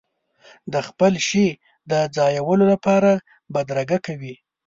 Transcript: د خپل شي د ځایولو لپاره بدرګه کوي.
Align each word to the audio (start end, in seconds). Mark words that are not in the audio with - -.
د 0.73 0.75
خپل 0.87 1.13
شي 1.27 1.47
د 1.91 1.93
ځایولو 2.15 2.65
لپاره 2.73 3.11
بدرګه 3.53 3.97
کوي. 4.05 4.35